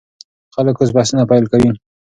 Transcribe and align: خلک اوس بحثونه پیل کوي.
خلک 0.55 0.75
اوس 0.79 0.89
بحثونه 0.95 1.23
پیل 1.31 1.45
کوي. 1.51 1.69